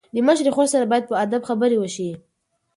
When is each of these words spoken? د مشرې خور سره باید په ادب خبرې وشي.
د 0.13 0.17
مشرې 0.27 0.51
خور 0.55 0.67
سره 0.73 0.85
باید 0.91 1.05
په 1.09 1.15
ادب 1.25 1.41
خبرې 1.49 1.77
وشي. 1.79 2.09